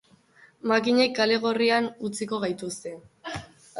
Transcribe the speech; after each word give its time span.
Makinek 0.71 1.13
kale 1.21 1.37
gorrian 1.45 1.91
utziko 2.09 2.41
gaituzte. 2.47 2.95